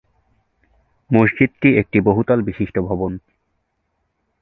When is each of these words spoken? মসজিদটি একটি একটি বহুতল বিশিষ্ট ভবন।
মসজিদটি 1.09 1.69
একটি 1.73 1.81
একটি 1.81 1.97
বহুতল 2.01 2.39
বিশিষ্ট 2.41 2.75
ভবন। 2.79 3.11